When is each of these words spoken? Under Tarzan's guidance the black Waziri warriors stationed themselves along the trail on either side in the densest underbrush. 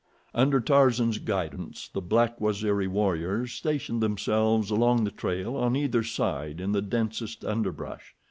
Under 0.33 0.59
Tarzan's 0.59 1.19
guidance 1.19 1.87
the 1.87 2.01
black 2.01 2.39
Waziri 2.39 2.87
warriors 2.87 3.51
stationed 3.51 4.01
themselves 4.01 4.71
along 4.71 5.03
the 5.03 5.11
trail 5.11 5.55
on 5.55 5.75
either 5.75 6.01
side 6.01 6.59
in 6.59 6.71
the 6.71 6.81
densest 6.81 7.45
underbrush. 7.45 8.15